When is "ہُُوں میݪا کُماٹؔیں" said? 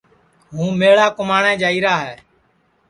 0.53-1.59